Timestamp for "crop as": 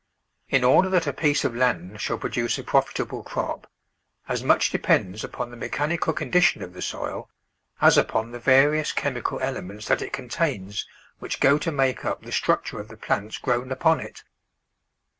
3.21-4.43